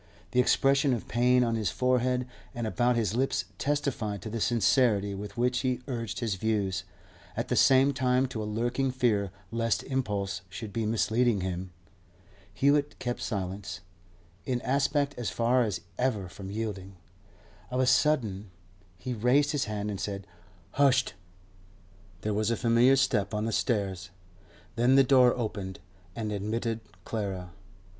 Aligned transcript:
The 0.31 0.39
expression 0.39 0.93
of 0.95 1.07
pain 1.07 1.43
on 1.43 1.53
his 1.53 1.69
forehead 1.69 2.27
and 2.55 2.65
about 2.65 2.95
his 2.95 3.13
lips 3.15 3.45
testified 3.59 4.23
to 4.23 4.31
the 4.31 4.41
sincerity 4.41 5.13
with 5.13 5.37
which 5.37 5.59
he 5.59 5.83
urged 5.87 6.21
his 6.21 6.33
views, 6.37 6.83
at 7.37 7.49
the 7.49 7.55
same 7.55 7.93
time 7.93 8.25
to 8.29 8.41
a 8.41 8.45
lurking 8.45 8.89
fear 8.89 9.29
lest 9.51 9.83
impulse 9.83 10.41
should 10.49 10.73
be 10.73 10.87
misleading 10.87 11.41
him. 11.41 11.69
Hewett 12.51 12.97
kept 12.97 13.21
silence, 13.21 13.81
in 14.43 14.59
aspect 14.63 15.13
as 15.19 15.29
far 15.29 15.61
as 15.61 15.81
ever 15.99 16.27
from 16.27 16.49
yielding. 16.49 16.95
Of 17.69 17.79
a 17.79 17.85
sudden 17.85 18.49
he 18.97 19.13
raised 19.13 19.51
his 19.51 19.65
hand, 19.65 19.91
and 19.91 20.01
said, 20.01 20.25
'Husht!' 20.79 21.13
There 22.21 22.33
was 22.33 22.49
a 22.49 22.57
familiar 22.57 22.95
step 22.95 23.35
on 23.35 23.45
the 23.45 23.51
stairs. 23.51 24.09
Then 24.77 24.95
the 24.95 25.03
door 25.03 25.37
opened 25.37 25.79
and 26.15 26.31
admitted 26.31 26.79
Clara. 27.05 27.51